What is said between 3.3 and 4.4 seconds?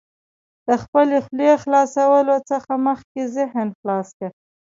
ذهن خلاص کړه.